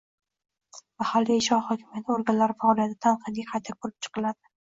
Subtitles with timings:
[1.01, 4.39] mahalliy ijro hokimiyati organlari faoliyati tanqidiy qayta ko‘rib chiqiladi.